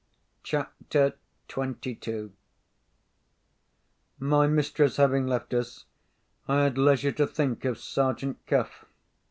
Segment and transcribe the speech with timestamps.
[0.41, 1.13] CHAPTER
[1.47, 2.31] XXII
[4.17, 5.85] My mistress having left us,
[6.47, 8.85] I had leisure to think of Sergeant Cuff.